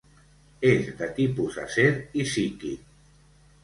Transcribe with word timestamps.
És 0.69 0.87
de 1.03 1.11
tipus 1.21 1.61
acer 1.67 1.87
i 1.99 2.29
psíquic. 2.33 2.93